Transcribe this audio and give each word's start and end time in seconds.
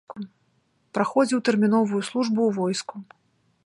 Праходзіў 0.99 1.43
тэрміновую 1.51 2.01
службу 2.11 2.39
ў 2.49 2.61
войску. 2.61 2.95